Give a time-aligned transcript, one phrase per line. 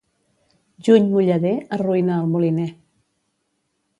[0.87, 2.67] Juny mullader arruïna al moliner.